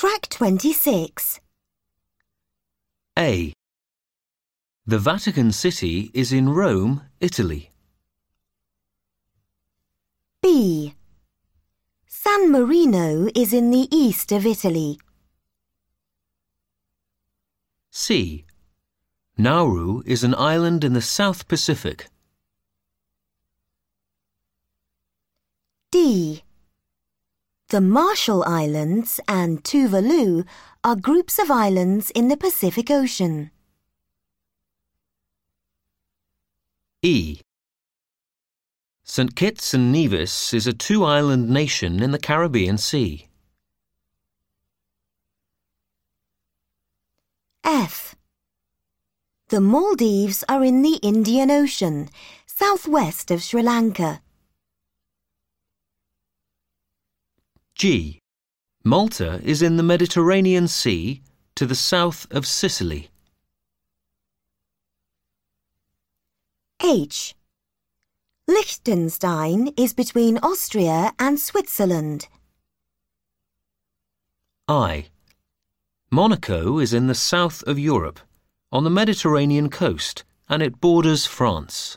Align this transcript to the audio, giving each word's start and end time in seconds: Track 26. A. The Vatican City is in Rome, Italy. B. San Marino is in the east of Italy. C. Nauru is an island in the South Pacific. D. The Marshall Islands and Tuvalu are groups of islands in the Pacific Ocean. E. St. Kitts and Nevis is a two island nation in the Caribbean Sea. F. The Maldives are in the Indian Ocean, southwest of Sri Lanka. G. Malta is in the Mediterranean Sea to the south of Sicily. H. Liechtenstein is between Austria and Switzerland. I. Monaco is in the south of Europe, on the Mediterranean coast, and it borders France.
Track 0.00 0.28
26. 0.28 1.40
A. 3.18 3.52
The 4.86 4.98
Vatican 5.00 5.50
City 5.50 6.12
is 6.14 6.32
in 6.32 6.50
Rome, 6.50 7.02
Italy. 7.18 7.72
B. 10.40 10.94
San 12.06 12.52
Marino 12.52 13.26
is 13.34 13.52
in 13.52 13.72
the 13.72 13.88
east 13.90 14.30
of 14.30 14.46
Italy. 14.46 15.00
C. 17.90 18.44
Nauru 19.36 20.04
is 20.06 20.22
an 20.22 20.36
island 20.36 20.84
in 20.84 20.92
the 20.92 21.02
South 21.02 21.48
Pacific. 21.48 22.06
D. 25.90 26.44
The 27.70 27.82
Marshall 27.82 28.44
Islands 28.44 29.20
and 29.28 29.62
Tuvalu 29.62 30.46
are 30.82 30.96
groups 30.96 31.38
of 31.38 31.50
islands 31.50 32.10
in 32.12 32.28
the 32.28 32.36
Pacific 32.38 32.90
Ocean. 32.90 33.50
E. 37.02 37.40
St. 39.04 39.36
Kitts 39.36 39.74
and 39.74 39.92
Nevis 39.92 40.54
is 40.54 40.66
a 40.66 40.72
two 40.72 41.04
island 41.04 41.50
nation 41.50 42.02
in 42.02 42.10
the 42.10 42.18
Caribbean 42.18 42.78
Sea. 42.78 43.28
F. 47.64 48.16
The 49.48 49.60
Maldives 49.60 50.42
are 50.48 50.64
in 50.64 50.80
the 50.80 50.98
Indian 51.02 51.50
Ocean, 51.50 52.08
southwest 52.46 53.30
of 53.30 53.42
Sri 53.42 53.60
Lanka. 53.60 54.22
G. 57.78 58.18
Malta 58.84 59.40
is 59.44 59.62
in 59.62 59.76
the 59.76 59.84
Mediterranean 59.84 60.66
Sea 60.66 61.22
to 61.54 61.64
the 61.64 61.76
south 61.76 62.26
of 62.32 62.44
Sicily. 62.44 63.08
H. 66.84 67.36
Liechtenstein 68.48 69.68
is 69.76 69.92
between 69.92 70.38
Austria 70.38 71.12
and 71.20 71.38
Switzerland. 71.38 72.26
I. 74.66 75.06
Monaco 76.10 76.80
is 76.80 76.92
in 76.92 77.06
the 77.06 77.14
south 77.14 77.62
of 77.62 77.78
Europe, 77.78 78.18
on 78.72 78.82
the 78.82 78.90
Mediterranean 78.90 79.70
coast, 79.70 80.24
and 80.48 80.64
it 80.64 80.80
borders 80.80 81.26
France. 81.26 81.96